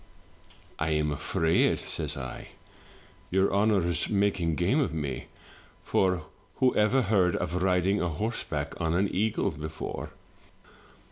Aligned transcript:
"'I 0.79 0.89
am 0.89 1.11
afraid,' 1.11 1.77
says 1.77 2.17
I, 2.17 2.47
'your 3.29 3.53
honour's 3.53 4.09
making 4.09 4.55
game 4.55 4.79
of 4.79 4.91
me; 4.95 5.27
for 5.83 6.23
whoever 6.55 7.03
heard 7.03 7.35
of 7.35 7.61
riding 7.61 8.01
a 8.01 8.09
horse 8.09 8.43
back 8.43 8.73
on 8.81 8.95
an 8.95 9.13
eagle 9.13 9.51
before?' 9.51 10.09